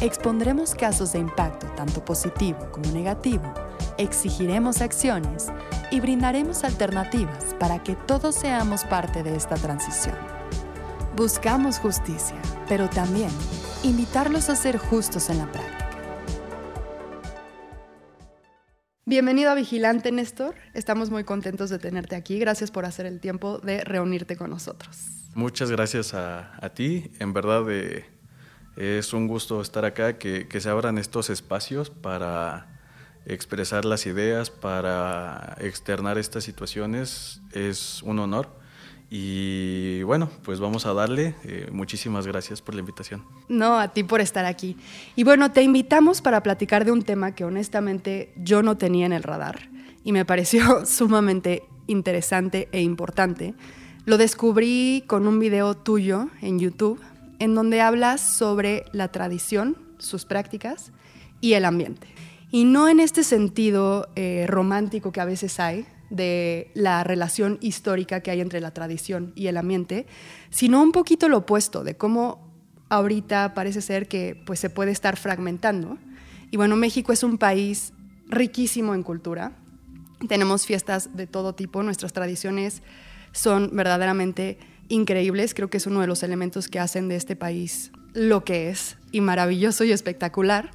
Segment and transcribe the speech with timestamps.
[0.00, 3.52] Expondremos casos de impacto tanto positivo como negativo,
[3.98, 5.48] exigiremos acciones
[5.90, 10.14] y brindaremos alternativas para que todos seamos parte de esta transición.
[11.16, 13.30] Buscamos justicia, pero también
[13.82, 15.90] invitarlos a ser justos en la práctica.
[19.04, 20.54] Bienvenido a Vigilante, Néstor.
[20.74, 22.38] Estamos muy contentos de tenerte aquí.
[22.38, 25.08] Gracias por hacer el tiempo de reunirte con nosotros.
[25.34, 27.10] Muchas gracias a, ti.
[27.18, 28.04] En verdad eh,
[28.78, 32.68] es un gusto estar acá, que, se abran estos espacios para
[33.26, 37.40] expresar las ideas, para externar estas situaciones.
[37.52, 38.48] Es un honor
[39.10, 41.34] y bueno, pues vamos a darle.
[41.42, 43.24] Eh, muchísimas gracias por la invitación.
[43.48, 44.76] No, a ti por estar aquí.
[45.16, 49.12] Y bueno, te invitamos para platicar de un tema que honestamente yo no tenía en
[49.12, 49.70] el radar
[50.04, 53.54] y me pareció sumamente interesante e importante.
[54.04, 57.00] Lo descubrí con un video tuyo en YouTube
[57.38, 60.92] en donde hablas sobre la tradición, sus prácticas
[61.40, 62.06] y el ambiente.
[62.50, 68.20] Y no en este sentido eh, romántico que a veces hay, de la relación histórica
[68.20, 70.06] que hay entre la tradición y el ambiente,
[70.50, 72.48] sino un poquito lo opuesto, de cómo
[72.88, 75.98] ahorita parece ser que pues, se puede estar fragmentando.
[76.50, 77.92] Y bueno, México es un país
[78.28, 79.52] riquísimo en cultura,
[80.26, 82.82] tenemos fiestas de todo tipo, nuestras tradiciones
[83.32, 87.92] son verdaderamente increíbles, creo que es uno de los elementos que hacen de este país
[88.14, 90.70] lo que es y maravilloso y espectacular,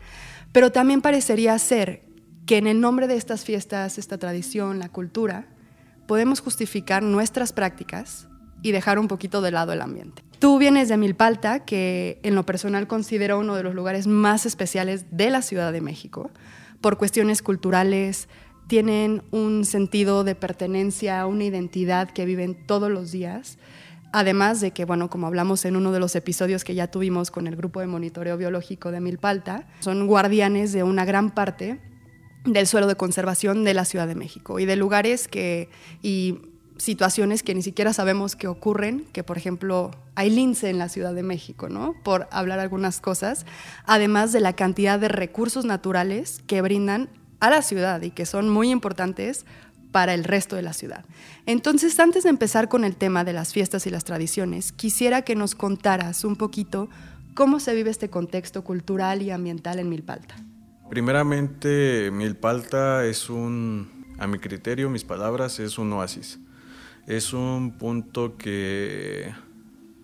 [0.52, 2.04] pero también parecería ser
[2.46, 5.48] que en el nombre de estas fiestas, esta tradición, la cultura,
[6.08, 8.28] podemos justificar nuestras prácticas
[8.62, 10.24] y dejar un poquito de lado el ambiente.
[10.40, 15.06] Tú vienes de Milpalta, que en lo personal considero uno de los lugares más especiales
[15.12, 16.32] de la Ciudad de México,
[16.82, 18.28] por cuestiones culturales,
[18.68, 23.58] tienen un sentido de pertenencia, una identidad que viven todos los días.
[24.14, 27.48] Además de que, bueno, como hablamos en uno de los episodios que ya tuvimos con
[27.48, 31.82] el grupo de monitoreo biológico de Milpalta, son guardianes de una gran parte
[32.46, 35.70] del suelo de conservación de la Ciudad de México y de lugares que
[36.04, 36.38] y
[36.78, 41.16] situaciones que ni siquiera sabemos que ocurren, que por ejemplo hay lince en la Ciudad
[41.16, 41.96] de México, ¿no?
[42.04, 43.48] Por hablar algunas cosas,
[43.86, 47.10] además de la cantidad de recursos naturales que brindan
[47.40, 49.46] a la ciudad y que son muy importantes
[49.94, 51.06] para el resto de la ciudad.
[51.46, 55.36] Entonces, antes de empezar con el tema de las fiestas y las tradiciones, quisiera que
[55.36, 56.90] nos contaras un poquito
[57.36, 60.36] cómo se vive este contexto cultural y ambiental en Milpalta.
[60.90, 63.88] Primeramente, Milpalta es un,
[64.18, 66.40] a mi criterio, mis palabras, es un oasis.
[67.06, 69.32] Es un punto que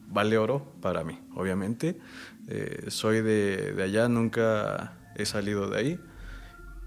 [0.07, 2.00] vale oro para mí, obviamente.
[2.47, 6.00] Eh, soy de, de, allá, nunca he salido de ahí.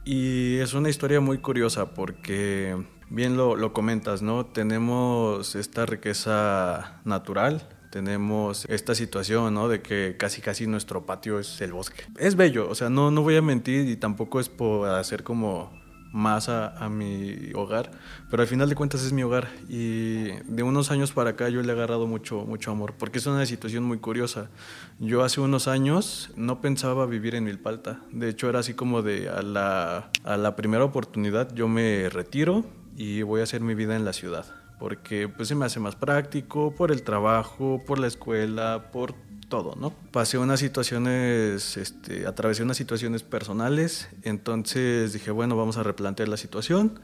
[0.04, 2.76] Y es una historia muy curiosa porque,
[3.08, 4.46] bien lo, lo comentas, ¿no?
[4.46, 9.68] Tenemos esta riqueza natural, tenemos esta situación, ¿no?
[9.68, 12.04] De que casi casi nuestro patio es el bosque.
[12.18, 15.70] Es bello, o sea, no, no voy a mentir y tampoco es por hacer como
[16.12, 17.91] más a, mi hogar,
[18.31, 21.62] pero al final de cuentas es mi hogar y de unos años para acá yo
[21.62, 24.50] le he agarrado mucho, mucho amor, porque es una situación muy curiosa.
[24.99, 29.28] Yo hace unos años no pensaba vivir en Milpalta, de hecho era así como de
[29.28, 32.65] a la, a la primera oportunidad yo me retiro
[32.97, 34.44] y voy a hacer mi vida en la ciudad
[34.79, 39.15] porque pues se me hace más práctico por el trabajo, por la escuela, por
[39.52, 39.90] todo, ¿no?
[40.12, 46.38] Pasé unas situaciones, este, atravesé unas situaciones personales, entonces dije, bueno, vamos a replantear la
[46.38, 46.98] situación.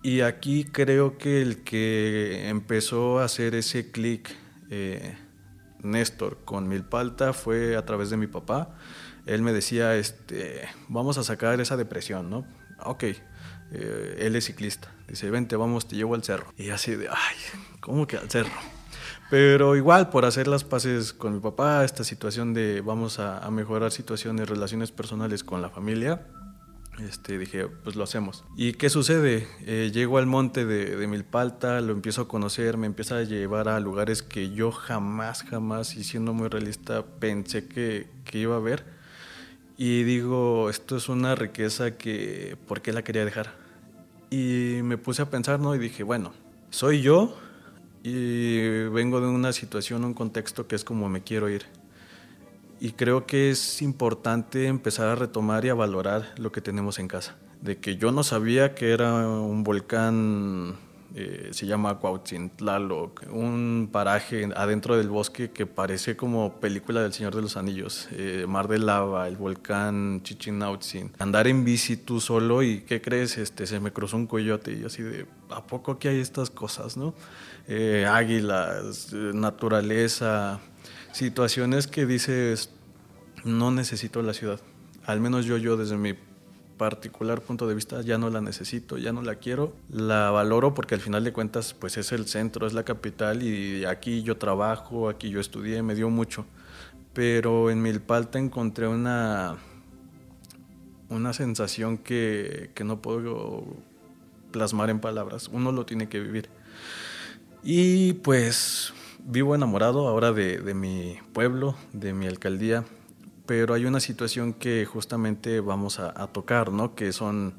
[0.00, 4.30] Y aquí creo que el que empezó a hacer ese clic,
[4.70, 5.18] eh,
[5.82, 8.76] Néstor, con Milpalta fue a través de mi papá.
[9.26, 12.46] Él me decía, este, vamos a sacar esa depresión, ¿no?
[12.84, 14.92] Ok, eh, él es ciclista.
[15.08, 16.54] Dice, vente, vamos, te llevo al cerro.
[16.56, 17.36] Y así de, ay,
[17.80, 18.52] ¿cómo que al cerro?
[19.30, 23.90] Pero igual, por hacer las paces con mi papá, esta situación de vamos a, mejorar
[23.90, 26.26] situaciones, relaciones personales con la familia,
[26.98, 28.44] este, dije, pues lo hacemos.
[28.56, 29.48] ¿Y qué sucede?
[29.66, 33.68] Eh, llego al monte de, de, Milpalta, lo empiezo a conocer, me empieza a llevar
[33.68, 38.60] a lugares que yo jamás, jamás, y siendo muy realista, pensé que, que iba a
[38.60, 38.84] ver.
[39.76, 43.54] Y digo, esto es una riqueza que, ¿por qué la quería dejar?
[44.30, 45.74] Y me puse a pensar, ¿no?
[45.74, 46.32] Y dije, bueno,
[46.70, 47.36] soy yo
[48.04, 51.64] y vengo de una situación, un contexto que es como me quiero ir.
[52.80, 57.08] y creo que es importante empezar a retomar y a valorar lo que tenemos en
[57.08, 57.34] casa.
[57.62, 60.76] De que yo no sabía que era un volcán
[61.16, 67.36] eh, se llama Cuauhtintlaloc, un paraje adentro del bosque que parece como película del Señor
[67.36, 72.64] de los Anillos, eh, mar de lava, el volcán Chichinautzin, andar en bici tú solo
[72.64, 73.38] y ¿qué crees?
[73.38, 76.96] Este, se me cruzó un coyote y así de, ¿a poco aquí hay estas cosas,
[76.96, 77.14] no?
[77.66, 80.60] Eh, águilas, naturaleza,
[81.12, 82.70] situaciones que dices,
[83.44, 84.60] no necesito la ciudad,
[85.06, 86.14] al menos yo, yo desde mi
[86.76, 90.94] particular punto de vista ya no la necesito, ya no la quiero, la valoro porque
[90.94, 95.08] al final de cuentas pues es el centro, es la capital y aquí yo trabajo,
[95.08, 96.44] aquí yo estudié, me dio mucho.
[97.12, 99.56] Pero en Milpalta encontré una,
[101.08, 103.64] una sensación que, que no puedo
[104.50, 106.48] plasmar en palabras, uno lo tiene que vivir.
[107.66, 108.92] Y pues
[109.24, 112.84] vivo enamorado ahora de, mi pueblo, de mi alcaldía,
[113.46, 116.94] pero hay una situación que justamente vamos a, tocar, ¿no?
[116.94, 117.54] Que son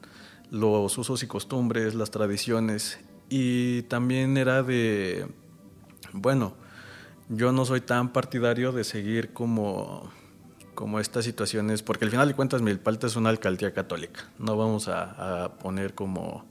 [0.52, 3.00] los usos y costumbres, las tradiciones.
[3.30, 5.28] Y también era de,
[6.14, 6.54] bueno,
[7.28, 10.12] yo no soy tan partidario de seguir como,
[10.76, 14.30] como estas situaciones, porque al final de cuentas Milpalta es una alcaldía católica.
[14.38, 16.46] No vamos a poner como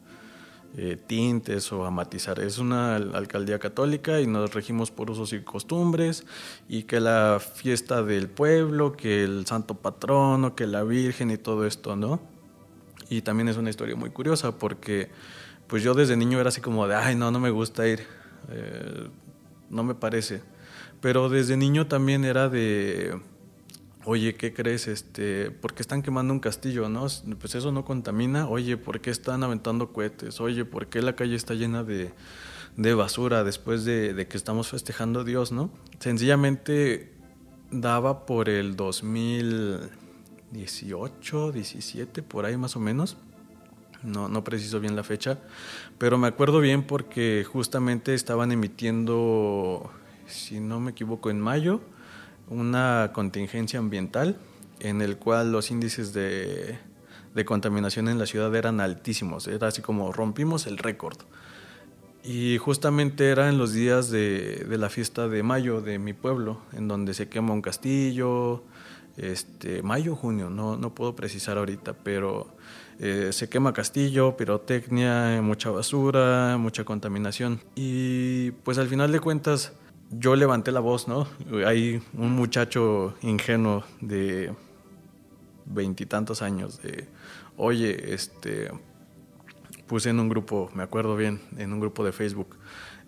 [0.76, 2.40] eh, tintes o a matizar.
[2.40, 6.24] Es una alcaldía católica y nos regimos por usos y costumbres
[6.68, 11.64] y que la fiesta del pueblo, que el santo patrono, que la Virgen y todo
[11.64, 12.20] esto, ¿no?
[13.08, 15.10] Y también es una historia muy curiosa porque
[15.68, 18.06] pues yo desde niño era así como de, ay, no, no me gusta ir,
[18.50, 19.08] eh,
[19.70, 20.42] no me parece.
[21.00, 23.20] Pero desde niño también era de
[24.04, 24.88] oye, ¿qué crees?
[24.88, 26.88] Este, ¿Por qué están quemando un castillo?
[26.88, 27.06] ¿no?
[27.40, 28.48] Pues eso no contamina.
[28.48, 30.40] Oye, ¿por qué están aventando cohetes?
[30.40, 32.12] Oye, ¿por qué la calle está llena de,
[32.94, 35.52] basura después de, que estamos festejando a Dios?
[35.52, 35.70] ¿no?
[35.98, 37.12] Sencillamente
[37.70, 43.16] daba por el 2018, 17, por ahí más o menos.
[44.02, 45.38] No, no preciso bien la fecha,
[45.96, 49.90] pero me acuerdo bien porque justamente estaban emitiendo,
[50.26, 51.80] si no me equivoco, en mayo,
[52.48, 54.36] una contingencia ambiental
[54.80, 56.78] en el cual los índices de,
[57.44, 59.48] contaminación en la ciudad eran altísimos.
[59.48, 61.18] Era así como rompimos el récord.
[62.22, 66.88] Y justamente era en los días de, la fiesta de mayo de mi pueblo, en
[66.88, 68.62] donde se quema un castillo,
[69.16, 72.48] este, mayo, junio, no, no puedo precisar ahorita, pero
[72.98, 77.60] eh, se quema castillo, pirotecnia, mucha basura, mucha contaminación.
[77.74, 79.72] Y pues al final de cuentas,
[80.18, 81.26] yo levanté la voz, ¿no?
[81.66, 84.52] Hay un muchacho ingenuo de
[85.66, 87.08] veintitantos años de,
[87.56, 88.70] oye, este,
[89.86, 92.56] puse en un grupo, me acuerdo bien, en un grupo de Facebook,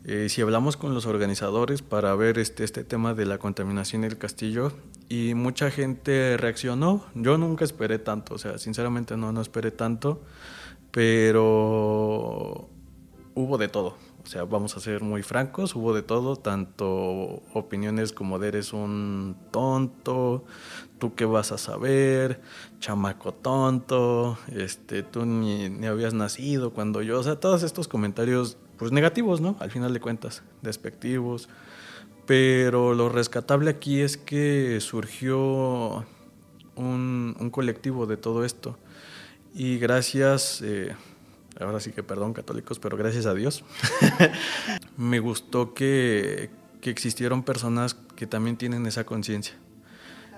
[0.05, 4.19] eh, si hablamos con los organizadores para ver este, este tema de la contaminación del
[4.19, 4.73] castillo
[5.09, 10.23] y mucha gente reaccionó, yo nunca esperé tanto, o sea, sinceramente no, no esperé tanto,
[10.93, 12.69] pero
[13.35, 18.13] hubo de todo, o sea, vamos a ser muy francos, hubo de todo, tanto opiniones
[18.13, 20.45] como de eres un tonto,
[20.99, 22.41] tú qué vas a saber,
[22.81, 28.59] chamaco tonto, este, tú ni, ni habías nacido cuando yo, o sea, todos estos comentarios,
[28.79, 29.55] pues negativos, ¿no?
[29.61, 31.49] Al final de cuentas, despectivos.
[32.27, 36.05] Pero lo rescatable aquí es que surgió
[36.75, 38.77] un, un colectivo de todo esto.
[39.55, 40.97] Y gracias, eh,
[41.61, 43.65] ahora sí que perdón católicos, pero gracias a Dios,
[44.97, 49.55] me gustó que, que, existieron personas que también tienen esa conciencia.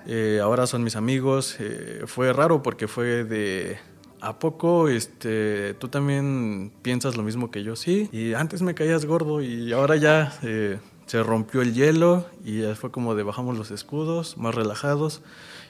[0.05, 3.77] Eh, ahora son mis amigos, eh, fue raro porque fue de,
[4.21, 7.75] ¿a poco este, tú también piensas lo mismo que yo?
[7.75, 12.61] Sí, y antes me caías gordo y ahora ya eh, se rompió el hielo y
[12.61, 15.21] ya fue como de bajamos los escudos, más relajados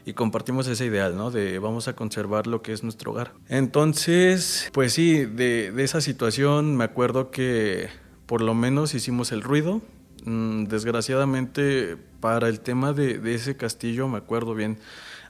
[0.05, 1.31] y compartimos ese ideal, ¿no?
[1.31, 3.33] De vamos a conservar lo que es nuestro hogar.
[3.47, 7.89] Entonces, pues sí, de, esa situación me acuerdo que
[8.25, 9.81] por lo menos hicimos el ruido.
[10.25, 14.77] Mm, desgraciadamente, para el tema de, ese castillo, me acuerdo bien,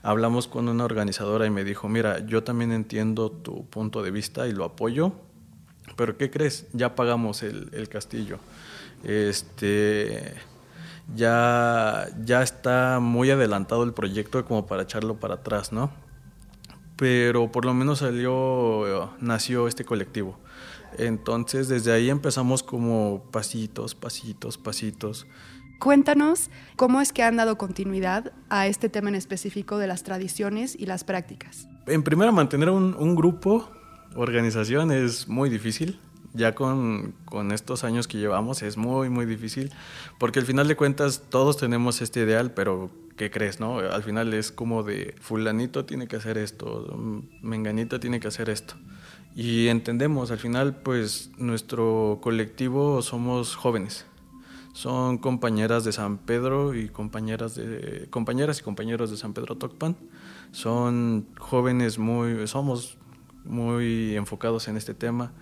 [0.02, 4.48] hablamos con una organizadora y me dijo, mira, yo también entiendo tu punto de vista
[4.48, 5.12] y lo apoyo,
[5.96, 6.66] pero ¿qué crees?
[6.72, 8.38] Ya pagamos el, el castillo.
[9.04, 10.34] Este,
[11.14, 15.90] ya, ya está muy adelantado el proyecto como para echarlo para atrás, ¿no?
[16.96, 20.38] Pero por lo menos salió, nació este colectivo.
[20.98, 25.26] Entonces desde ahí empezamos como pasitos, pasitos, pasitos.
[25.78, 30.76] Cuéntanos cómo es que han dado continuidad a este tema en específico de las tradiciones
[30.78, 31.66] y las prácticas.
[31.86, 33.70] En primera, mantener un, un grupo,
[34.14, 35.98] organización es muy difícil
[36.32, 37.14] ya con,
[37.52, 39.72] estos años que llevamos es muy, muy difícil,
[40.18, 43.78] porque al final de cuentas todos tenemos este ideal, pero ¿qué crees, no?
[43.78, 48.74] Al final es como de fulanito tiene que hacer esto, menganita tiene que hacer esto.
[49.34, 54.06] Y entendemos, al final pues nuestro colectivo somos jóvenes.
[54.72, 59.96] Son compañeras de San Pedro y compañeras de compañeras y compañeros de San Pedro Tocpan.
[60.52, 62.96] Son jóvenes muy somos
[63.44, 65.32] muy enfocados en este tema.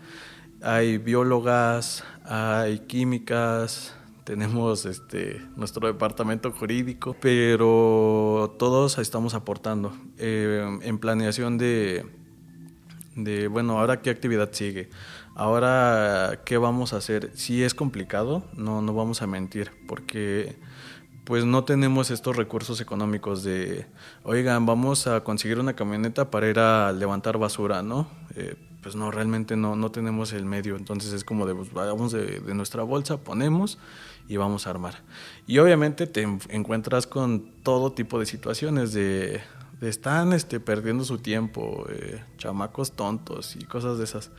[0.60, 10.98] Hay biólogas, hay químicas, tenemos este, nuestro departamento jurídico, pero todos estamos aportando eh, en
[10.98, 12.04] planeación de,
[13.14, 14.90] de, bueno, ahora qué actividad sigue,
[15.36, 17.30] ahora qué vamos a hacer.
[17.36, 20.56] Si es complicado, no, no vamos a mentir, porque
[21.22, 23.86] pues no tenemos estos recursos económicos de,
[24.24, 28.08] oigan, vamos a conseguir una camioneta para ir a levantar basura, ¿no?
[28.34, 32.12] Eh, pues no, realmente no, no tenemos el medio, entonces es como de, pues vamos
[32.12, 33.78] de, nuestra bolsa, ponemos
[34.28, 35.02] y vamos a armar.
[35.46, 39.40] Y obviamente te encuentras con todo tipo de situaciones de,
[39.80, 44.30] de están este, perdiendo su tiempo, eh, chamacos tontos y cosas de esas.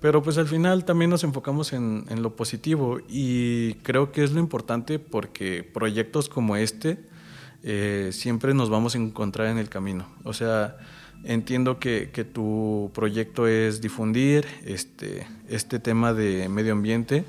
[0.00, 4.32] Pero pues al final también nos enfocamos en, en, lo positivo y creo que es
[4.32, 7.08] lo importante porque proyectos como este
[7.64, 10.06] eh, siempre nos vamos a encontrar en el camino.
[10.24, 10.76] O sea,
[11.24, 17.24] entiendo que, que tu proyecto es difundir este, este tema de medio ambiente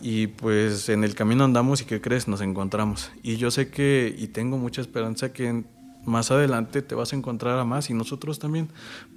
[0.00, 2.28] y pues en el camino andamos y ¿qué crees?
[2.28, 3.10] Nos encontramos.
[3.22, 5.64] Y yo sé que, y tengo mucha esperanza que
[6.06, 8.68] más adelante te vas a encontrar a más y nosotros también.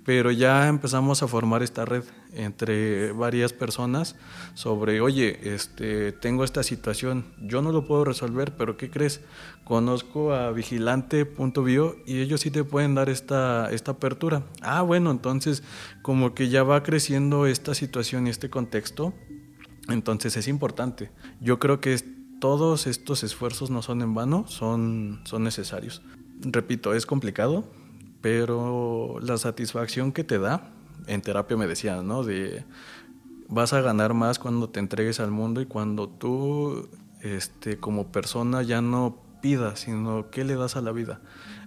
[0.06, 2.04] Pero ya empezamos a formar esta red
[2.34, 4.16] entre varias personas
[4.54, 9.22] sobre, oye, este, tengo esta situación, yo no lo puedo resolver, pero ¿qué crees?
[9.64, 14.44] Conozco a vigilante.bio y ellos sí te pueden dar esta, esta apertura.
[14.62, 15.64] Ah, bueno, entonces
[16.02, 19.14] como que ya va creciendo esta situación y este contexto
[19.90, 21.12] entonces es importante.
[21.40, 21.98] Yo creo que
[22.40, 26.02] todos estos esfuerzos no son en vano, son, son necesarios.
[26.42, 27.66] Repito, es complicado,
[28.22, 30.70] pero la satisfacción que te da,
[31.08, 32.24] en terapia me decían, ¿no?
[32.24, 32.66] De
[33.50, 36.90] vas a ganar más cuando te entregues al mundo y cuando tú,
[37.22, 41.22] este, como persona, ya no pidas, sino qué le das a la vida.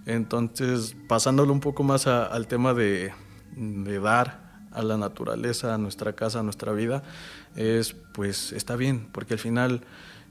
[0.05, 3.11] Entonces, pasándolo un poco más al tema de,
[3.55, 7.03] de dar, a la naturaleza, a nuestra casa, a nuestra vida,
[7.55, 9.81] es pues está bien, porque al final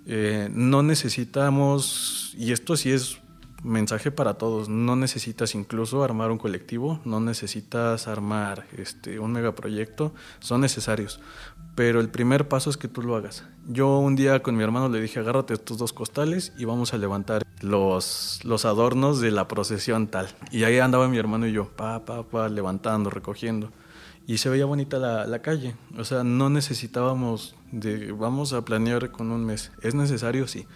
[0.07, 3.20] eh, no necesitamos, y esto sí es
[3.63, 10.13] mensaje para todos, no necesitas incluso armar un colectivo, no necesitas armar este, un megaproyecto,
[10.41, 11.21] son necesarios,
[11.75, 13.45] pero el primer paso es que tú lo hagas.
[13.69, 16.99] Yo un día con mi hermano le dije, agárrate estos dos costales y vamos a
[16.99, 20.29] levantar los, los adornos de la procesión tal.
[20.51, 23.71] Y ahí andaba mi hermano y yo, pa, pa, pa, levantando, recogiendo
[24.27, 25.75] y se veía bonita la, la, calle.
[25.99, 29.73] O sea, no necesitábamos de vamos a planear con un mes.
[29.83, 30.67] Es necesario, sí,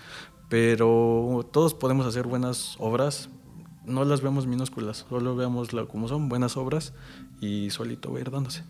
[0.48, 3.28] pero todos podemos hacer buenas obras.
[3.84, 6.94] No las vemos minúsculas, solo veamos como son buenas obras
[7.40, 8.64] y solito va a ir dándose.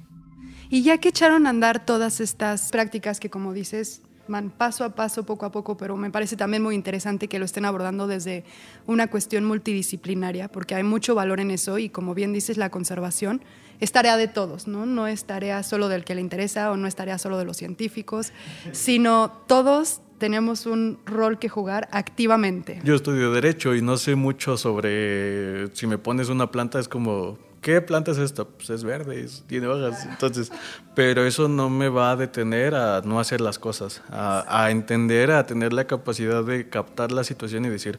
[0.71, 4.95] Y ya que echaron a andar todas estas prácticas que, como dices, van paso a
[4.95, 8.45] paso, poco a poco, pero me parece también muy interesante que lo estén abordando desde
[8.87, 13.43] una cuestión multidisciplinaria, porque hay mucho valor en eso y como bien dices, la conservación
[13.81, 14.87] es tarea de todos, ¿no?
[14.87, 17.57] No es tarea solo del que le interesa o no es tarea solo de los
[17.57, 18.33] científicos,
[18.73, 22.81] sino todos tenemos un rol que jugar activamente.
[22.83, 27.37] Yo estudio derecho y no sé mucho sobre si me pones una planta es como
[27.61, 28.47] ¿qué planta es esta?
[28.47, 30.07] Pues es verde, tiene hojas.
[30.07, 30.50] Entonces,
[30.95, 35.31] pero eso no me va a detener a no hacer las cosas, a, a, entender,
[35.31, 37.99] a tener la capacidad de captar la situación y decir,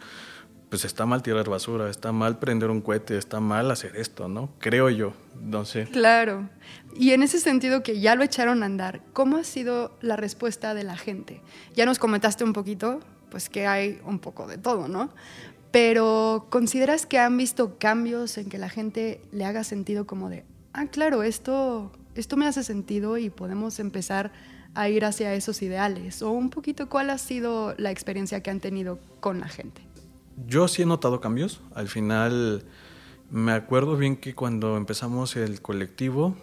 [0.76, 4.50] pues está mal tirar basura, está mal prender un cohete, está mal hacer esto, ¿no?
[4.60, 5.86] Creo yo, no sé.
[5.86, 6.50] Claro.
[6.98, 10.74] Y en ese sentido que ya lo echaron a andar, ¿cómo ha sido la respuesta
[10.74, 11.42] de la gente?
[11.76, 15.12] Ya nos comentaste un poquito, pues que hay un poco de todo, ¿no?
[15.72, 20.44] Pero ¿consideras que han visto cambios en que la gente le haga sentido como de,
[20.74, 24.34] ah, claro, esto, esto me hace sentido y podemos empezar
[24.74, 26.22] a ir hacia esos ideales?
[26.22, 29.82] O un poquito, ¿cuál ha sido la experiencia que han tenido con la gente?
[30.48, 31.62] Yo sí he notado cambios.
[31.74, 32.64] Al final,
[33.30, 36.36] me acuerdo bien que cuando empezamos el colectivo,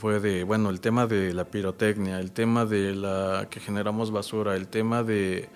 [0.00, 4.54] fue de, bueno, el tema de la pirotecnia, el tema de la que generamos basura,
[4.54, 5.48] el tema de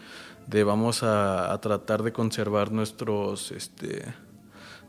[0.46, 4.14] de vamos a, tratar de conservar nuestros, este,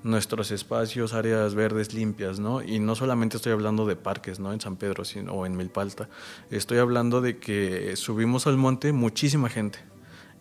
[0.03, 2.62] nuestros espacios, áreas verdes limpias, ¿no?
[2.62, 4.53] Y no solamente estoy hablando de parques, ¿no?
[4.53, 6.10] En San Pedro sino, o en Milpalta.
[6.50, 9.79] Estoy hablando de que subimos al monte muchísima gente.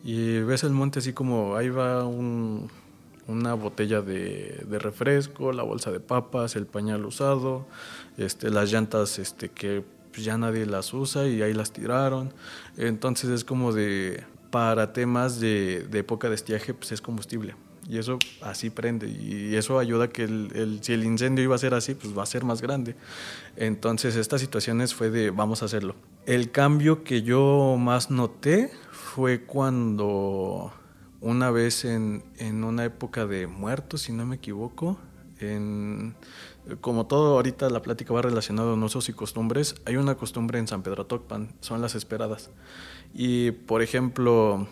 [0.05, 5.93] Y ves el monte así como ahí va una botella de, de, refresco, la bolsa
[5.93, 7.67] de papas, el pañal usado,
[8.17, 9.85] este, las llantas este, que
[10.17, 12.33] ya nadie las usa y ahí las tiraron.
[12.77, 17.55] Entonces es como de para temas de, de época de estiaje, pues es combustible.
[17.89, 21.59] y eso así prende y eso ayuda a que el, si el incendio iba a
[21.59, 22.95] ser así, pues va a ser más grande.
[23.57, 25.95] Entonces estas situaciones fue de vamos a hacerlo.
[26.27, 28.71] El cambio que yo más noté
[29.15, 30.73] fue cuando
[31.21, 34.97] una vez en, en una época de muertos, si no me equivoco,
[35.39, 36.15] en,
[36.81, 40.67] como todo ahorita la plática va relacionada a usos y costumbres, hay una costumbre en
[40.67, 42.49] San Pedro Tocpan, son las esperadas.
[43.13, 44.67] Y por ejemplo,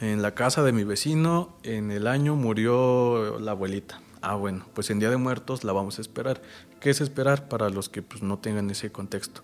[0.00, 4.00] en la casa de mi vecino, en el año murió la abuelita.
[4.22, 6.42] Ah, bueno, pues en Día de Muertos la vamos a esperar.
[6.80, 9.42] ¿Qué es esperar para los que pues, no tengan ese contexto?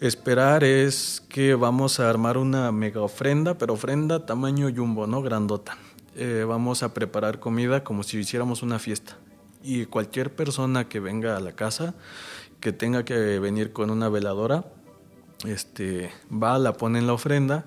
[0.00, 5.22] Esperar es que vamos a armar una mega ofrenda, pero ofrenda tamaño jumbo, ¿no?
[5.22, 5.76] Grandota.
[6.14, 9.16] Eh, vamos a preparar comida como si hiciéramos una fiesta
[9.62, 11.94] y cualquier persona que venga a la casa
[12.60, 14.64] que tenga que venir con una veladora
[15.46, 17.66] este va la pone en la ofrenda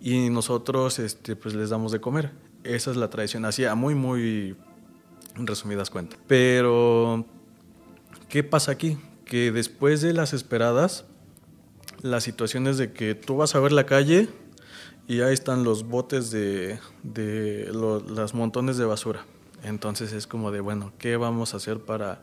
[0.00, 2.30] y nosotros este pues les damos de comer
[2.62, 4.56] esa es la tradición así a muy muy
[5.46, 7.24] resumidas cuentas pero
[8.28, 11.04] qué pasa aquí que después de las esperadas
[12.02, 14.28] la situación es de que tú vas a ver la calle
[15.06, 19.24] y ahí están los botes de, de los montones de basura
[19.62, 22.20] entonces es como de, bueno, ¿qué vamos a hacer para,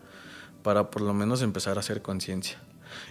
[0.64, 2.60] para por lo menos empezar a hacer conciencia?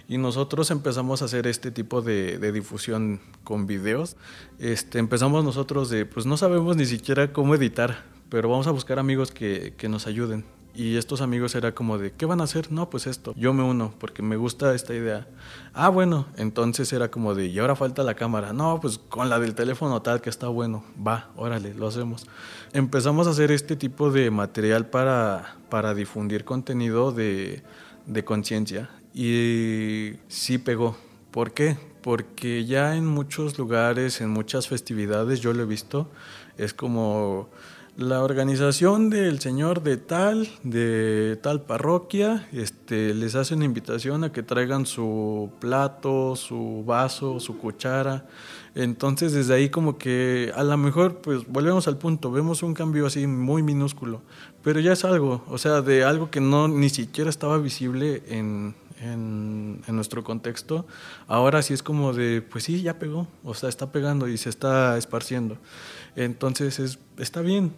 [0.07, 4.15] Y nosotros empezamos a hacer este tipo de, de, difusión con videos.
[4.57, 8.99] Este, empezamos nosotros de, pues no sabemos ni siquiera cómo editar, pero vamos a buscar
[8.99, 10.45] amigos que, que nos ayuden.
[10.77, 12.69] Y estos amigos era como de, ¿qué van a hacer?
[12.69, 13.33] No, pues esto.
[13.37, 15.25] Yo me uno porque me gusta esta idea.
[15.73, 18.51] Ah, bueno, entonces era como de, y ahora falta la cámara.
[18.51, 20.83] No, pues con la del teléfono tal que está bueno.
[20.95, 22.27] Va, órale, lo hacemos.
[22.73, 27.63] Empezamos a hacer este tipo de material para, para difundir contenido de,
[28.05, 28.89] de conciencia.
[29.13, 30.97] Y sí pegó.
[31.31, 31.77] ¿Por qué?
[32.01, 36.09] Porque ya en muchos lugares, en muchas festividades, yo lo he visto,
[36.57, 37.49] es como
[37.97, 44.31] la organización del señor de tal, de tal parroquia, este, les hace una invitación a
[44.31, 48.25] que traigan su plato, su vaso, su cuchara.
[48.75, 53.05] Entonces desde ahí como que a lo mejor pues volvemos al punto, vemos un cambio
[53.05, 54.21] así muy minúsculo,
[54.61, 58.75] pero ya es algo, o sea, de algo que no ni siquiera estaba visible en,
[59.01, 60.85] en, en, nuestro contexto,
[61.27, 64.49] ahora sí es como de, pues sí, ya pegó, o sea, está pegando y se
[64.49, 65.57] está esparciendo.
[66.15, 67.73] Entonces es, está bien.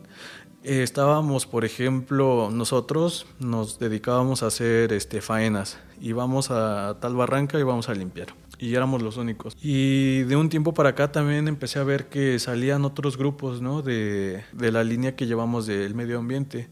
[0.64, 5.78] Eh, estábamos, por ejemplo, nosotros nos dedicábamos a hacer este, faenas.
[6.02, 8.28] Íbamos a tal barranca y íbamos a limpiar.
[8.60, 9.56] Y éramos los únicos.
[9.62, 13.82] Y de un tiempo para acá también empecé a ver que salían otros grupos ¿no?
[13.84, 16.70] de, de la línea que llevamos del medio ambiente.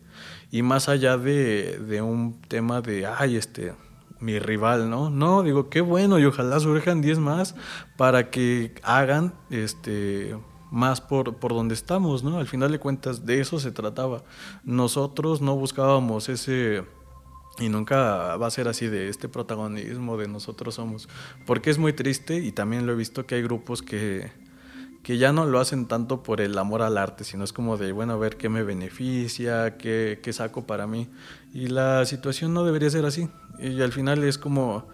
[0.52, 3.74] Y más allá de, de un tema de, ay, este,
[4.20, 5.10] mi rival, ¿no?
[5.10, 7.56] No, digo, qué bueno y ojalá surjan 10 más
[7.98, 10.36] para que hagan este
[10.72, 12.38] más por, por donde estamos, ¿no?
[12.38, 14.24] Al final de cuentas, de eso se trataba.
[14.64, 16.84] Nosotros no buscábamos ese,
[17.60, 21.08] y nunca va a ser así de este protagonismo de nosotros somos,
[21.46, 24.32] porque es muy triste y también lo he visto que hay grupos que,
[25.06, 27.92] que ya no lo hacen tanto por el amor al arte, sino es como de,
[27.92, 31.10] bueno, a ver qué me beneficia, qué, qué saco para mí.
[31.54, 33.30] Y la situación no debería ser así.
[33.60, 34.88] Y al final es como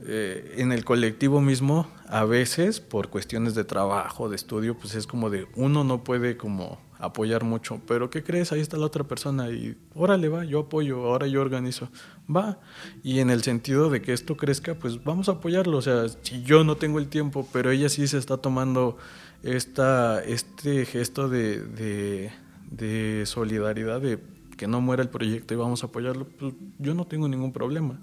[0.00, 5.06] eh, en el colectivo mismo, a veces por cuestiones de trabajo, de estudio, pues es
[5.06, 8.50] como de uno no puede como apoyar mucho, pero ¿qué crees?
[8.50, 11.90] Ahí está la otra persona y órale va, yo apoyo, ahora yo organizo,
[12.34, 12.58] va.
[13.04, 16.42] Y en el sentido de que esto crezca, pues vamos a apoyarlo, o sea, si
[16.42, 18.98] yo no tengo el tiempo, pero ella sí se está tomando
[19.44, 22.30] esta, este gesto de,
[22.70, 24.18] de, solidaridad, de
[24.56, 28.00] que no muera el proyecto y vamos a apoyarlo, pues yo no tengo ningún problema.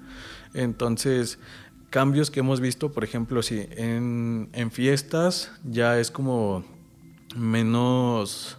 [0.54, 1.40] Entonces,
[1.90, 6.64] cambios que hemos visto, por ejemplo, en, en fiestas ya es como
[7.36, 8.58] menos,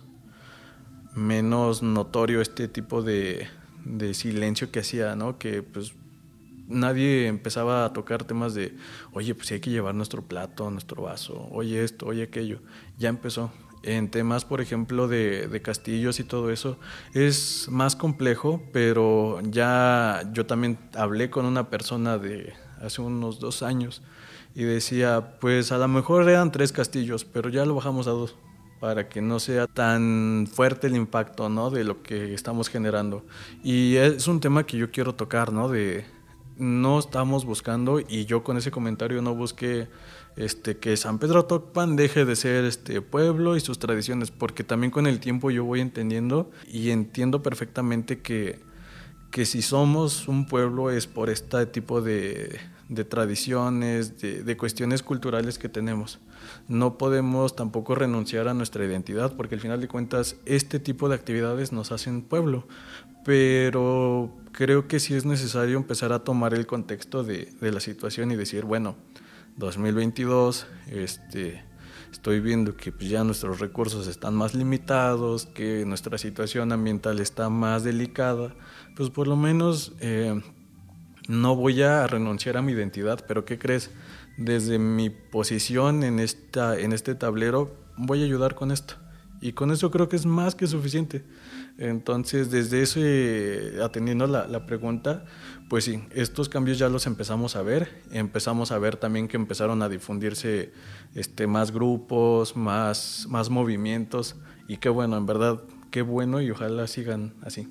[1.14, 3.46] menos notorio este tipo de,
[3.84, 5.38] de silencio que hacía, ¿no?
[5.38, 5.94] Que pues
[6.72, 8.76] nadie empezaba a tocar temas de,
[9.12, 12.60] oye, pues hay que llevar nuestro plato, nuestro vaso, oye esto, oye aquello.
[12.98, 13.52] Ya empezó.
[13.84, 16.78] En temas, por ejemplo, de, de, castillos y todo eso,
[17.14, 23.64] es más complejo, pero ya yo también hablé con una persona de, hace unos dos
[23.64, 24.02] años
[24.54, 28.36] y decía, pues a lo mejor eran tres castillos, pero ya lo bajamos a dos
[28.80, 31.70] para que no sea tan fuerte el impacto ¿no?
[31.70, 33.24] de lo que estamos generando.
[33.62, 35.68] Y es un tema que yo quiero tocar, ¿no?
[35.68, 36.04] De
[36.56, 39.88] no estamos buscando, y yo con ese comentario no busqué
[40.36, 44.90] este, que San Pedro Tocpan deje de ser este pueblo y sus tradiciones, porque también
[44.90, 48.60] con el tiempo yo voy entendiendo y entiendo perfectamente que
[49.32, 52.60] que si somos un pueblo es por este tipo de,
[52.94, 56.18] de tradiciones, de, cuestiones culturales que tenemos.
[56.68, 61.14] No podemos tampoco renunciar a nuestra identidad porque al final de cuentas este tipo de
[61.14, 62.66] actividades nos hacen pueblo,
[63.24, 68.30] pero creo que sí es necesario empezar a tomar el contexto de, de la situación
[68.30, 68.96] y decir, bueno,
[69.56, 71.62] 2022, este,
[72.10, 77.48] estoy viendo que pues, ya nuestros recursos están más limitados, que nuestra situación ambiental está
[77.48, 78.54] más delicada,
[78.96, 79.92] pues por lo menos...
[80.00, 80.40] Eh,
[81.28, 83.90] no voy a renunciar a mi identidad, pero ¿qué crees?
[84.36, 88.94] Desde mi posición en, esta, en este tablero voy a ayudar con esto.
[89.40, 91.24] Y con eso creo que es más que suficiente.
[91.76, 93.00] Entonces, desde eso,
[93.84, 95.24] atendiendo la, la, pregunta,
[95.68, 98.02] pues sí, estos cambios ya los empezamos a ver.
[98.12, 100.72] Empezamos a ver también que empezaron a difundirse
[101.14, 104.36] este, más grupos, más, más movimientos.
[104.68, 107.66] Y qué bueno, en verdad, qué bueno y ojalá sigan así.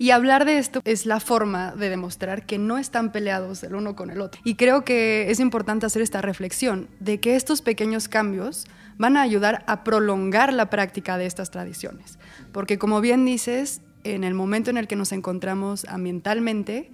[0.00, 3.96] Y hablar de esto es la forma de demostrar que no están peleados el uno
[3.96, 4.40] con el otro.
[4.44, 8.64] Y creo que es importante hacer esta reflexión de que estos pequeños cambios
[8.96, 12.18] van a ayudar a prolongar la práctica de estas tradiciones.
[12.50, 16.90] Porque como bien dices, en el momento en el que nos encontramos ambientalmente,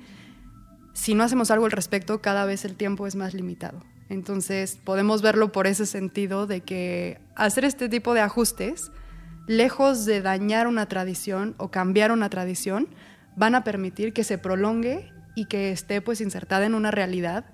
[0.92, 3.84] si no hacemos algo al respecto, cada vez el tiempo es más limitado.
[4.08, 8.90] Entonces podemos verlo por ese sentido de que hacer este tipo de ajustes
[9.46, 12.88] lejos de dañar una tradición o cambiar una tradición,
[13.36, 17.44] van a permitir que se prolongue y que esté pues insertada en una realidad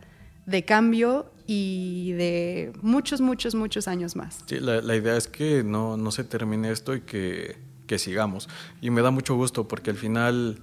[0.46, 4.38] de cambio y de muchos, muchos, muchos años más.
[4.46, 8.48] Sí, la, la idea es que no, no, se termine esto y que, que, sigamos.
[8.80, 10.60] Y me da mucho gusto porque al final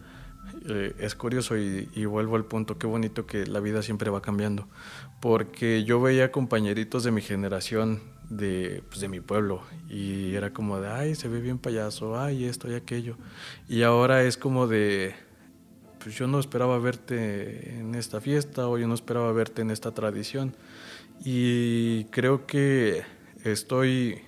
[0.67, 4.21] eh, es curioso y, y, vuelvo al punto, qué bonito que la vida siempre va
[4.21, 4.67] cambiando.
[5.19, 10.79] Porque yo veía compañeritos de mi generación de, pues, de mi pueblo y era como
[10.79, 13.17] de, ay, se ve bien payaso, ay, esto y aquello.
[13.67, 15.15] Y ahora es como de,
[16.01, 19.91] pues yo no esperaba verte en esta fiesta o yo no esperaba verte en esta
[19.91, 20.55] tradición.
[21.23, 23.03] Y creo que
[23.43, 24.21] estoy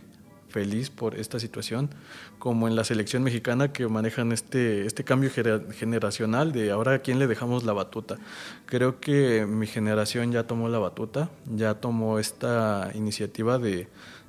[0.51, 1.89] feliz por esta situación,
[2.37, 7.17] como en la selección mexicana que manejan este, este cambio generacional de ahora a quién
[7.19, 8.17] le dejamos la batuta.
[8.65, 13.87] Creo que mi generación ya tomó la batuta, ya tomó esta iniciativa de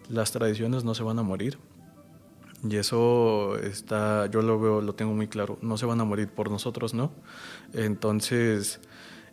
[0.08, 1.58] las tradiciones no se van a morir.
[2.68, 6.28] Y eso está, yo lo veo, lo tengo muy claro, no se van a morir
[6.28, 7.10] por nosotros, ¿no?
[7.72, 8.78] Entonces,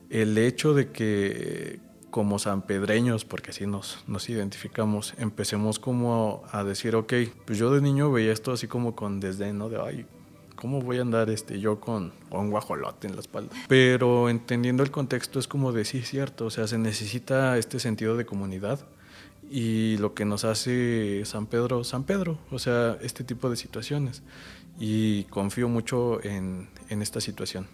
[0.10, 6.96] el hecho de que como sanpedreños, porque así nos, nos identificamos, empecemos como a, decir,
[6.96, 7.14] ok,
[7.46, 9.70] pues yo de niño veía esto así como con desdén, ¿no?
[9.70, 10.06] De, ay,
[10.56, 13.56] ¿cómo voy a andar este, yo con, un guajolote en la espalda?
[13.68, 18.18] Pero entendiendo el contexto es como de, sí, cierto, o sea, se necesita este sentido
[18.18, 18.80] de comunidad
[19.50, 24.22] y lo que nos hace San Pedro, San Pedro, o sea, este tipo de situaciones.
[24.80, 27.68] Y confío mucho en, en esta situación.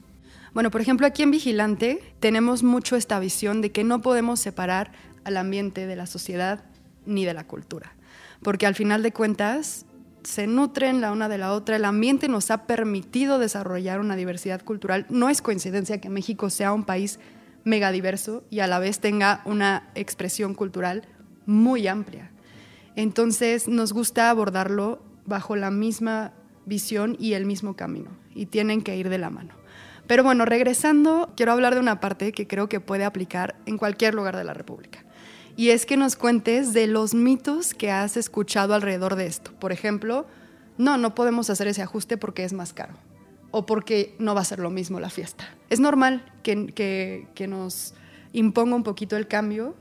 [0.56, 4.94] Bueno, por ejemplo, aquí en Vigilante tenemos mucho esta visión de que no podemos separar
[5.26, 6.64] al ambiente de la sociedad
[7.06, 7.94] ni de la cultura,
[8.42, 9.86] porque al final de cuentas
[10.24, 14.64] se nutren la una de la otra, el ambiente nos ha permitido desarrollar una diversidad
[14.64, 15.06] cultural.
[15.10, 17.20] No es coincidencia que México sea un país
[17.66, 21.06] megadiverso y a la vez tenga una expresión cultural
[21.46, 22.32] muy amplia.
[22.96, 26.32] Entonces nos gusta abordarlo bajo la misma
[26.66, 29.65] visión y el mismo camino, y tienen que ir de la mano.
[30.08, 34.14] Pero bueno, regresando, quiero hablar de una parte que creo que puede aplicar en cualquier
[34.14, 35.04] lugar de la República.
[35.58, 39.52] Y es que nos cuentes de los mitos que has escuchado alrededor de esto.
[39.54, 40.28] Por ejemplo,
[40.78, 42.94] no, no podemos hacer ese ajuste porque es más caro
[43.52, 45.46] o porque no va a ser lo mismo la fiesta.
[45.70, 47.94] Es normal que, nos
[48.34, 49.76] imponga un poquito el cambio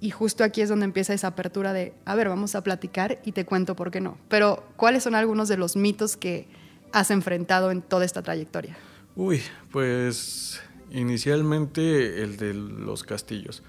[0.00, 3.32] y justo aquí es donde empieza esa apertura de, a ver, vamos a platicar y
[3.32, 4.16] te cuento por qué no.
[4.28, 6.46] Pero, ¿cuáles son algunos de los mitos que
[6.92, 8.76] has enfrentado en toda esta trayectoria?
[9.18, 9.40] Uy,
[9.72, 13.62] pues inicialmente el de los castillos.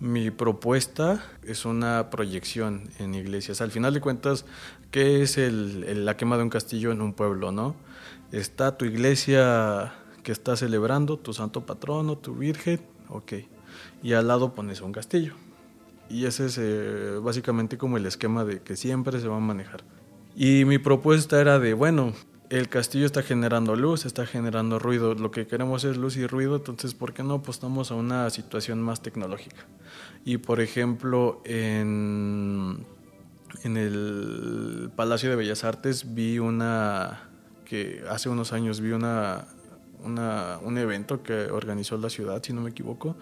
[0.00, 3.60] Mi propuesta es una proyección en iglesias.
[3.60, 4.46] Al final de cuentas,
[4.90, 7.76] ¿qué es la quema de un castillo en un pueblo, no?
[8.32, 13.34] Está tu iglesia que está celebrando, tu santo patrono, tu virgen, ok.
[14.02, 15.34] Y al lado pones un castillo.
[16.08, 19.84] Y ese es eh, básicamente como el esquema de que siempre se va a manejar.
[20.34, 22.14] Y mi propuesta era de, bueno,
[22.58, 25.14] el castillo está generando luz, está generando ruido.
[25.14, 28.80] Lo que queremos es luz y ruido, entonces, ¿por qué no apostamos a una situación
[28.80, 29.66] más tecnológica?
[30.24, 32.86] Y, por ejemplo, en,
[33.64, 37.28] el Palacio de Bellas Artes vi una,
[37.64, 39.48] que hace unos años vi una,
[40.04, 43.16] un evento que organizó la ciudad, si no me equivoco,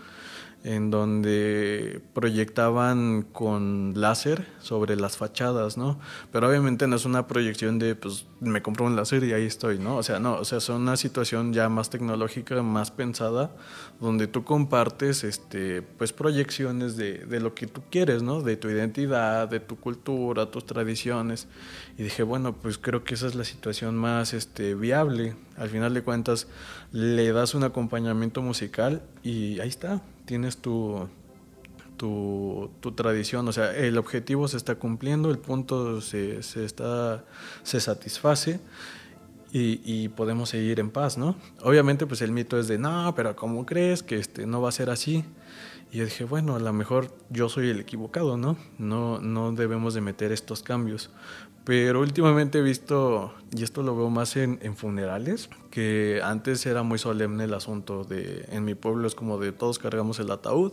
[0.65, 5.99] en donde proyectaban con láser sobre las fachadas, ¿no?
[6.31, 9.79] Pero obviamente no es una proyección de, pues, me compro un láser y ahí estoy,
[9.79, 9.97] ¿no?
[9.97, 13.51] O sea, no, o sea, es una situación ya más tecnológica, más pensada,
[14.01, 18.41] donde tú compartes, este, pues, proyecciones de, de lo que tú quieres, ¿no?
[18.41, 21.49] De tu identidad, de tu cultura, tus tradiciones.
[21.99, 25.35] Y dije, bueno, pues creo que esa es la situación más, este, viable.
[25.57, 26.47] Al final de cuentas,
[26.93, 31.09] le das un acompañamiento musical y ahí está tienes tu,
[31.97, 37.25] tu, tradición, o sea, el objetivo se está cumpliendo, el punto se, se está,
[37.63, 38.61] se satisface
[39.55, 41.37] y, podemos seguir en paz, ¿no?
[41.63, 44.73] Obviamente, pues el mito es de, no, pero ¿cómo crees que este, no va a
[44.73, 45.25] ser así?
[45.93, 48.57] Y yo dije, bueno, a lo mejor yo soy el equivocado, ¿no?
[48.79, 51.11] No, no debemos de meter estos cambios.
[51.65, 56.99] Pero últimamente he visto, y esto lo veo más en, funerales, que antes era muy
[56.99, 60.73] solemne el asunto de, en mi pueblo es como de todos cargamos el ataúd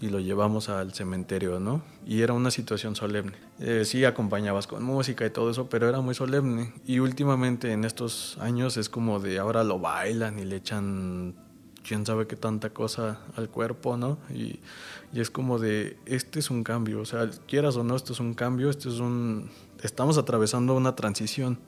[0.00, 1.82] y lo llevamos al cementerio, ¿no?
[2.06, 3.32] Y era una situación solemne.
[3.58, 6.72] Eh, sí, acompañabas con música y todo eso, pero era muy solemne.
[6.86, 11.34] Y últimamente en estos años es como de ahora lo bailan y le echan
[11.82, 14.18] quién sabe qué tanta cosa al cuerpo, ¿no?
[14.30, 14.60] Y,
[15.12, 18.20] y es como de, este es un cambio, o sea, quieras o no, esto es
[18.20, 19.48] un cambio, esto es un
[19.82, 21.58] estamos atravesando una transición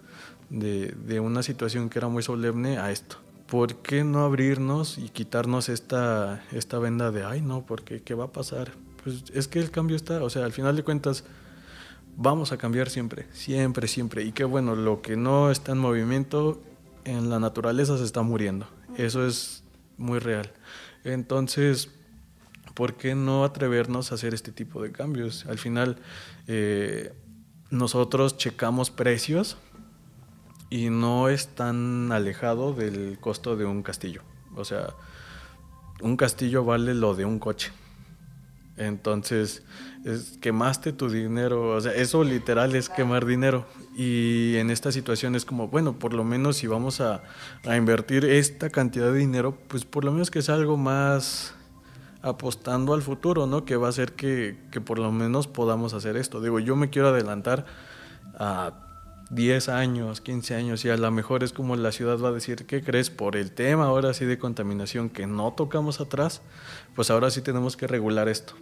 [0.48, 3.16] de, de, una situación que era muy solemne a esto.
[3.46, 8.26] ¿Por qué no abrirnos y quitarnos esta, esta venda de, ay, no, porque qué va
[8.26, 8.72] a pasar?
[9.02, 11.24] Pues es que el cambio está, o sea, al final de cuentas,
[12.16, 14.24] vamos a cambiar siempre, siempre, siempre.
[14.24, 16.60] Y qué bueno, lo que no está en movimiento
[17.04, 18.66] en la naturaleza se está muriendo.
[18.96, 19.64] Eso es
[19.96, 20.52] muy real.
[21.04, 21.90] Entonces,
[22.74, 25.46] ¿por qué no atrevernos a hacer este tipo de cambios?
[25.46, 25.96] Al final,
[26.46, 27.14] eh,
[27.70, 29.56] nosotros checamos precios
[30.70, 34.22] y no es tan alejado del costo de un castillo.
[34.54, 34.94] O sea,
[36.00, 37.72] un castillo vale lo de un coche.
[38.76, 39.62] Entonces,
[40.04, 43.66] es, quemaste tu dinero, o sea, eso literal es quemar dinero.
[43.94, 47.22] Y en esta situación es como, bueno, por lo menos si vamos a,
[47.66, 51.54] a invertir esta cantidad de dinero, pues por lo menos que sea algo más
[52.22, 53.64] apostando al futuro, ¿no?
[53.64, 56.40] Que va a hacer que, que por lo menos podamos hacer esto.
[56.40, 57.64] Digo, yo me quiero adelantar
[58.34, 58.72] a
[59.30, 62.66] 10 años, 15 años, y a lo mejor es como la ciudad va a decir,
[62.66, 63.10] ¿qué crees?
[63.10, 66.42] Por el tema ahora sí de contaminación que no tocamos atrás,
[66.96, 68.54] pues ahora sí tenemos que regular esto.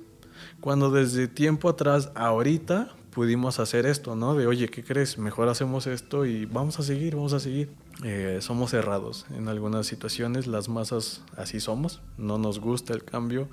[0.61, 4.35] Cuando desde tiempo atrás, ahorita, pudimos hacer esto, ¿no?
[4.35, 5.19] De, oye, ¿qué crees?
[5.19, 7.71] Mejor hacemos esto y vamos a seguir, vamos a seguir.
[8.05, 13.49] Eh, somos cerrados en algunas situaciones, las masas así somos, no nos gusta el cambio,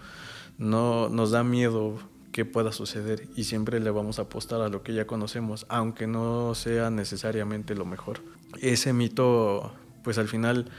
[0.57, 1.97] no nos da miedo
[2.31, 6.05] que pueda suceder y siempre le vamos a apostar a lo que ya conocemos, aunque
[6.05, 8.19] no sea necesariamente lo mejor.
[8.61, 10.69] Ese mito, pues al final...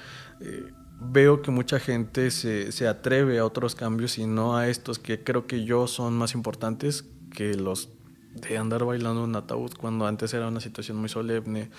[0.41, 4.99] Eh, veo que mucha gente se, se, atreve a otros cambios y no a estos
[4.99, 7.91] que creo que yo son más importantes que los
[8.37, 11.71] de andar bailando un ataúd cuando antes era una situación muy solemne,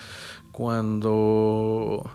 [0.52, 2.10] cuando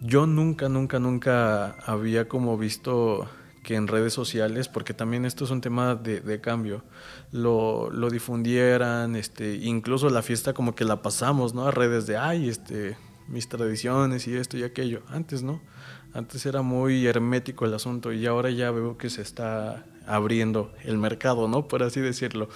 [0.00, 3.28] yo nunca, nunca, nunca había como visto
[3.62, 6.84] que en redes sociales, porque también esto es un tema de, de cambio,
[7.32, 11.66] lo, lo, difundieran, este, incluso la fiesta como que la pasamos, ¿no?
[11.66, 15.02] A redes de, ay, este, mis tradiciones y esto y aquello.
[15.08, 15.60] Antes, ¿no?
[16.12, 20.98] Antes era muy hermético el asunto y ahora ya veo que se está abriendo el
[20.98, 21.68] mercado, ¿no?
[21.68, 22.48] Por así decirlo.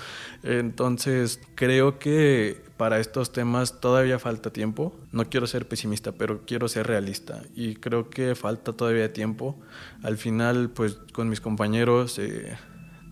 [0.43, 4.95] Entonces, creo que para estos temas todavía falta tiempo.
[5.13, 7.43] No quiero ser pesimista, pero quiero ser realista.
[7.55, 9.59] Y creo que falta todavía tiempo.
[10.03, 12.57] Al final, pues con mis compañeros eh,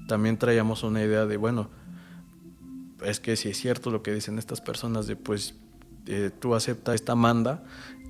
[0.06, 1.70] también traíamos una idea de, bueno,
[3.04, 5.54] es que si es cierto lo que dicen estas personas de, pues,
[6.06, 7.62] eh, tú acepta esta manda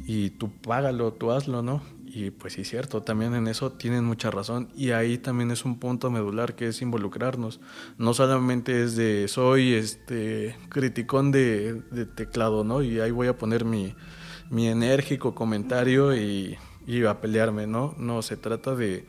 [0.07, 1.83] y tú págalo, tú hazlo, ¿no?
[2.11, 4.71] Y pues sí, cierto, también en eso tienen mucha razón.
[4.75, 7.61] Y ahí también es un punto medular que es involucrarnos.
[7.99, 11.83] No solamente es de soy este criticón de,
[12.15, 12.83] teclado, ¿no?
[12.83, 13.95] Y ahí voy a poner mi,
[14.49, 17.95] mi enérgico comentario y, y a pelearme, ¿no?
[17.99, 19.05] No, se trata de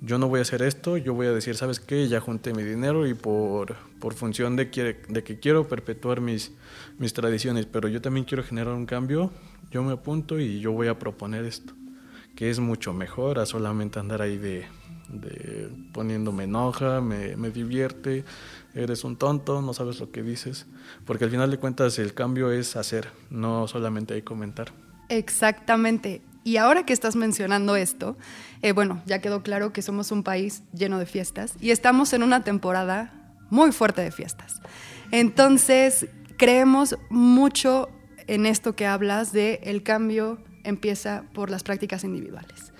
[0.00, 2.08] yo no voy a hacer esto, yo voy a decir, ¿sabes qué?
[2.08, 4.66] Ya junté mi dinero y por, por función de,
[5.08, 6.52] de que quiero perpetuar mis,
[6.98, 9.32] mis tradiciones, pero yo también quiero generar un cambio,
[9.70, 11.74] yo me apunto y yo voy a proponer esto
[12.38, 14.64] que es mucho mejor a solamente andar ahí de,
[15.92, 18.24] poniéndome enoja, me, me, divierte,
[18.76, 20.66] eres un tonto, no sabes lo que dices,
[21.04, 24.68] porque al final de cuentas el cambio es hacer, no solamente hay comentar.
[25.08, 26.22] Exactamente.
[26.44, 28.16] Y ahora que estás mencionando esto,
[28.62, 32.22] eh, bueno, ya quedó claro que somos un país lleno de fiestas y estamos en
[32.22, 34.62] una temporada muy fuerte de fiestas.
[35.10, 37.88] Entonces, creemos mucho
[38.28, 42.72] en esto que hablas de el cambio empieza por las prácticas individuales.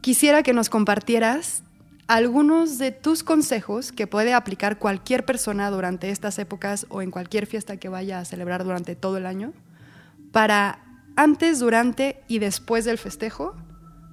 [0.00, 1.62] Quisiera que nos compartieras
[2.06, 7.46] algunos de tus consejos que puede aplicar cualquier persona durante estas épocas o en cualquier
[7.46, 9.52] fiesta que vaya a celebrar durante todo el año
[10.32, 10.84] para
[11.16, 13.56] antes, durante y después del festejo,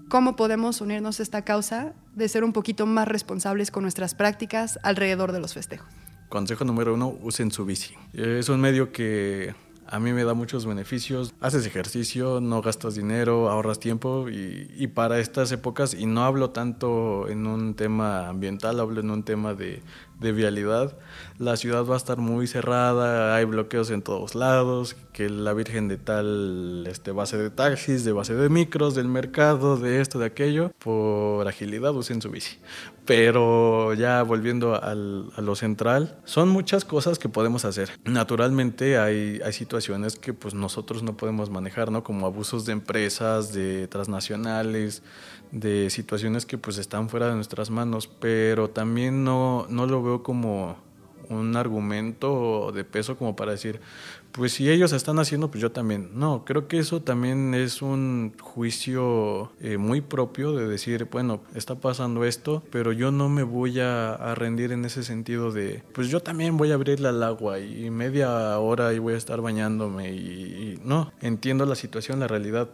[0.09, 4.79] cómo podemos unirnos a esta causa de ser un poquito más responsables con nuestras prácticas
[4.83, 5.87] alrededor de los festejos.
[6.29, 7.93] Consejo número uno, usen su bici.
[8.13, 9.53] Es un medio que
[9.87, 11.33] a mí me da muchos beneficios.
[11.39, 17.27] Haces ejercicio, no gastas dinero, ahorras tiempo y, para estas épocas, y no hablo tanto
[17.27, 19.81] en un tema ambiental, hablo en un tema de,
[20.19, 20.97] de vialidad.
[21.37, 25.87] La ciudad va a estar muy cerrada, hay bloqueos en todos lados, que la Virgen
[25.87, 30.25] de tal este, base de taxis, de base de micros, del mercado, de esto, de
[30.25, 32.57] aquello, por agilidad usen su bici.
[33.05, 37.91] Pero ya volviendo al, a lo central, son muchas cosas que podemos hacer.
[38.05, 42.03] Naturalmente hay, hay situaciones que pues nosotros no podemos manejar, ¿no?
[42.03, 45.03] Como abusos de empresas, de transnacionales,
[45.51, 50.23] de situaciones que pues están fuera de nuestras manos, pero también no, no lo veo
[50.23, 50.77] como
[51.29, 53.79] un argumento de peso como para decir,
[54.31, 56.09] pues si ellos están haciendo, pues yo también.
[56.13, 61.75] No, creo que eso también es un juicio eh, muy propio de decir, bueno, está
[61.75, 66.19] pasando esto, pero yo no me voy a, rendir en ese sentido de, pues yo
[66.19, 70.79] también voy a abrirle al agua y media hora y voy a estar bañándome y
[70.83, 72.67] no, entiendo la situación, la realidad,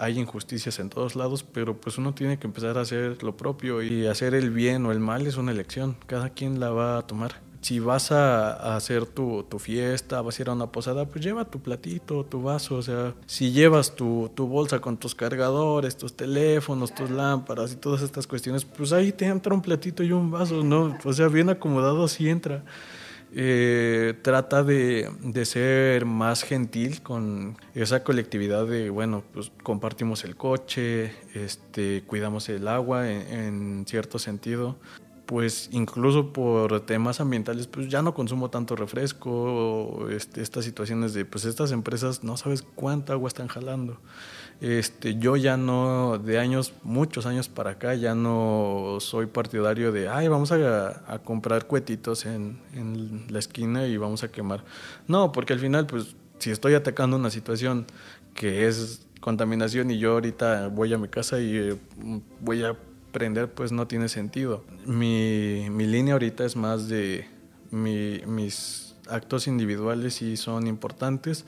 [0.00, 3.82] hay injusticias en todos lados, pero pues uno tiene que empezar a hacer lo propio
[3.82, 7.06] y hacer el bien o el mal es una elección, cada quien la va a
[7.06, 7.40] tomar.
[7.60, 11.60] Si vas a, hacer tu, fiesta, vas a ir a una posada, pues lleva tu
[11.60, 16.94] platito, tu vaso, o sea, si llevas tu, tu bolsa con tus cargadores, tus teléfonos,
[16.94, 20.62] tus lámparas y todas estas cuestiones, pues ahí te entra un platito y un vaso,
[20.62, 20.96] ¿no?
[21.04, 22.64] O sea, bien acomodado sí entra.
[23.34, 25.10] Eh, trata de,
[25.44, 32.66] ser más gentil con esa colectividad de, bueno, pues compartimos el coche, este, cuidamos el
[32.68, 34.76] agua en, cierto sentido.
[35.26, 41.26] Pues incluso por temas ambientales, pues ya no consumo tanto refresco, este, estas situaciones de,
[41.26, 44.00] pues estas empresas no sabes cuánta agua están jalando.
[44.60, 50.08] Este, yo ya no, de años, muchos años para acá, ya no soy partidario de,
[50.08, 54.64] ay, vamos a, comprar cuetitos en, en, la esquina y vamos a quemar.
[55.06, 57.86] No, porque al final, pues, si estoy atacando una situación
[58.34, 61.76] que es contaminación y yo ahorita voy a mi casa y eh,
[62.40, 62.76] voy a
[63.12, 64.64] prender, pues no tiene sentido.
[64.86, 67.26] Mi, mi línea ahorita es más de
[67.70, 71.44] mi, mis actos individuales y son importantes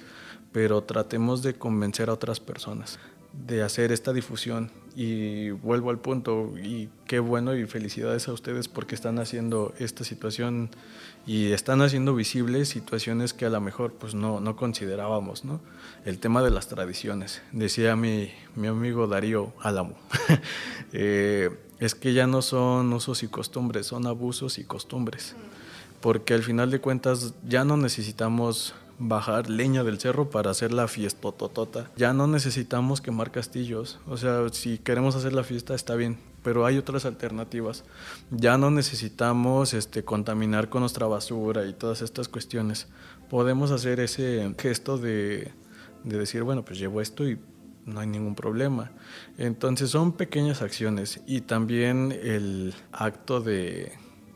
[0.53, 2.99] pero tratemos de convencer a otras personas
[3.33, 8.67] de hacer esta difusión y vuelvo al punto y qué bueno y felicidades a ustedes
[8.67, 10.71] porque están haciendo esta situación
[11.27, 15.61] y están haciendo visibles situaciones que a lo mejor pues no, no considerábamos, ¿no?
[16.05, 17.41] El tema de las tradiciones.
[17.53, 19.95] Decía mi, mi amigo Darío Álamo,
[20.93, 25.37] eh, es que ya no son usos y costumbres, son abusos y costumbres,
[26.01, 30.87] porque al final de cuentas ya no necesitamos bajar leña del cerro para hacer la
[30.87, 31.91] fiesta totota.
[31.97, 33.99] Ya no necesitamos quemar castillos.
[34.07, 37.85] O sea, si queremos hacer la fiesta está bien, pero hay otras alternativas.
[38.31, 42.89] Ya no necesitamos este, contaminar con nuestra basura y todas estas cuestiones.
[43.31, 45.51] Podemos hacer ese gesto de,
[46.05, 47.39] de decir, bueno, pues llevo esto y
[47.87, 48.93] no hay ningún problema.
[49.39, 53.93] Entonces son pequeñas acciones y también el acto de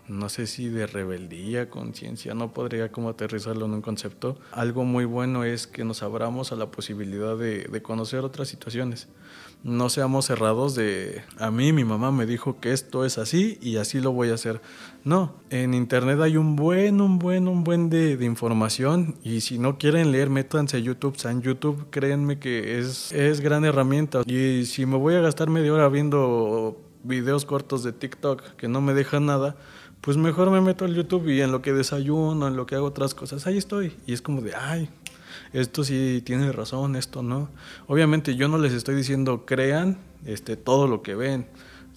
[0.08, 4.38] no sé si de rebeldía, conciencia, no podría como aterrizarlo en un concepto.
[4.52, 9.08] Algo muy bueno es que nos abramos a la posibilidad de, conocer otras situaciones.
[9.62, 13.76] No seamos cerrados de, a mí mi mamá me dijo que esto es así y
[13.76, 14.60] así lo voy a hacer.
[15.04, 19.78] No, en internet hay un buen, un buen, un buen de, información y si no
[19.78, 21.16] quieren leer, métanse a YouTube.
[21.24, 24.20] en YouTube, créanme que es, es gran herramienta.
[24.26, 28.80] Y si me voy a gastar media hora viendo videos cortos de TikTok que no
[28.80, 29.56] me dejan nada,
[30.04, 32.86] pues mejor me meto al YouTube y en lo que desayuno, en lo que hago
[32.86, 33.96] otras cosas, ahí estoy.
[34.06, 34.90] Y es como de, ay,
[35.54, 37.48] esto sí tiene razón, esto no.
[37.86, 41.46] Obviamente yo no les estoy diciendo crean este, todo lo que ven.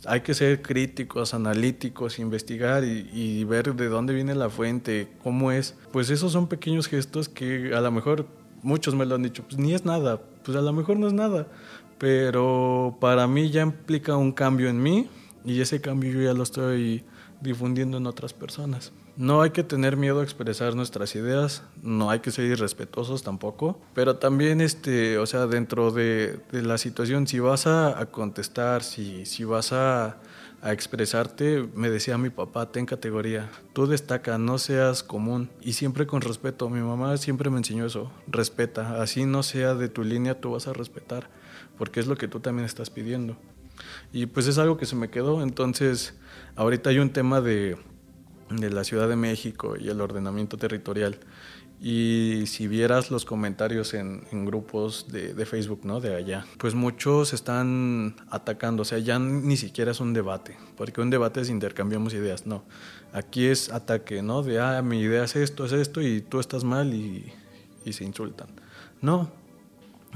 [0.05, 5.51] Hay que ser críticos, analíticos, investigar y, y ver de dónde viene la fuente, cómo
[5.51, 5.75] es.
[5.91, 8.25] Pues esos son pequeños gestos que a lo mejor
[8.63, 11.13] muchos me lo han dicho, pues ni es nada, pues a lo mejor no es
[11.13, 11.47] nada,
[11.97, 15.09] pero para mí ya implica un cambio en mí
[15.43, 17.03] y ese cambio yo ya lo estoy
[17.41, 18.91] difundiendo en otras personas.
[19.15, 23.79] No hay que tener miedo a expresar nuestras ideas, no hay que ser irrespetuosos tampoco,
[23.95, 29.43] pero también, este, o sea, dentro de, la situación, si vas a, contestar, si, si
[29.43, 30.17] vas a,
[30.61, 36.05] a, expresarte, me decía mi papá, ten categoría, tú destaca, no seas común y siempre
[36.05, 36.69] con respeto.
[36.69, 40.67] Mi mamá siempre me enseñó eso, respeta, así no sea de tu línea, tú vas
[40.67, 41.27] a respetar,
[41.77, 43.35] porque es lo que tú también estás pidiendo.
[44.11, 45.41] Y pues es algo que se me quedó.
[45.41, 46.15] Entonces,
[46.57, 47.77] ahorita hay un tema de,
[48.49, 51.17] de la Ciudad de México y el ordenamiento territorial.
[51.79, 55.99] Y si vieras los comentarios en, grupos de, Facebook, ¿no?
[56.01, 61.01] De allá, pues muchos están atacando, o sea, ya ni siquiera es un debate, porque
[61.01, 62.63] un debate es intercambiamos ideas, no.
[63.13, 64.41] Aquí es ataque, ¿no?
[64.41, 67.31] De, ah, mi idea es esto, es esto, y tú estás mal y,
[67.85, 68.47] y se insultan.
[68.99, 69.31] No,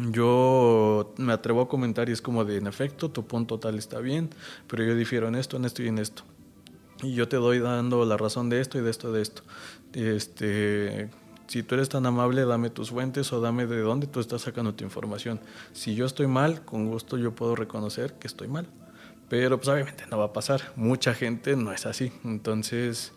[0.10, 4.00] yo me atrevo a comentar y es como de, en efecto, tu punto tal está
[4.00, 4.32] bien,
[4.68, 6.24] pero yo difiero en esto, en esto y en esto.
[7.02, 9.42] Y yo te doy dando la razón de esto y de esto, de esto.
[9.94, 11.10] Este,
[11.48, 14.74] si tú eres tan amable, dame tus fuentes o dame de dónde tú estás sacando
[14.74, 15.40] tu información.
[15.74, 18.68] Si yo estoy mal, con gusto yo puedo reconocer que estoy mal.
[19.30, 20.62] Pero pues obviamente no va a pasar.
[20.76, 22.12] Mucha gente no es así.
[22.24, 23.14] Entonces,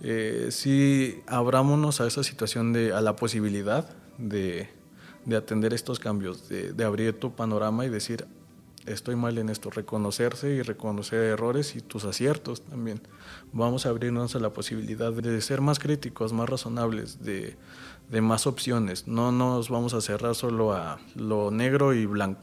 [0.00, 4.68] eh, sí, abrámonos a esa situación de, a la posibilidad de,
[5.24, 8.26] de atender estos cambios, de, de abrir tu panorama y decir,
[8.92, 13.00] estoy mal en esto, reconocerse y reconocer errores y tus aciertos también.
[13.52, 17.56] Vamos a abrirnos a la posibilidad de ser más críticos, más razonables, de,
[18.10, 19.06] de más opciones.
[19.06, 22.42] No nos vamos a cerrar solo a lo negro y blanco.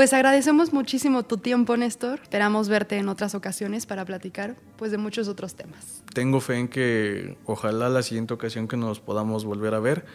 [0.00, 2.20] Pues agradecemos muchísimo tu tiempo, Néstor.
[2.22, 6.02] Esperamos verte en otras ocasiones para platicar pues de muchos otros temas.
[6.14, 10.06] Tengo fe en que ojalá la siguiente ocasión que nos podamos volver a ver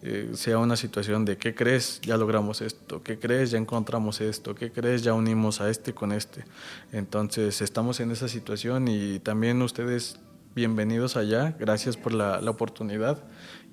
[0.00, 2.00] eh, sea una situación de ¿qué crees?
[2.00, 3.50] Ya logramos esto, ¿qué crees?
[3.50, 5.02] Ya encontramos esto, ¿qué crees?
[5.02, 6.46] Ya unimos a este con este.
[6.90, 10.20] Entonces estamos en esa situación y también ustedes
[10.54, 13.22] bienvenidos allá, gracias por la, la oportunidad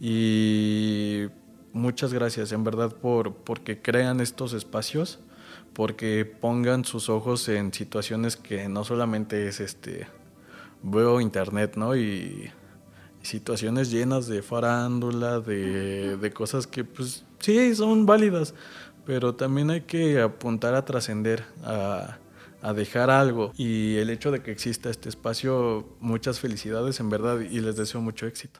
[0.02, 1.28] y
[1.72, 5.22] muchas gracias en verdad por porque crean estos espacios,
[5.74, 10.08] porque pongan sus ojos en situaciones que no solamente es este
[10.84, 11.96] veo internet, ¿no?
[11.96, 12.52] Y
[13.22, 18.54] situaciones llenas de farándula, de, de cosas que pues sí son válidas,
[19.06, 22.18] pero también hay que apuntar a trascender, a,
[22.62, 23.52] a dejar algo.
[23.58, 28.02] Y el hecho de que exista este espacio, muchas felicidades en verdad y les deseo
[28.02, 28.60] mucho éxito.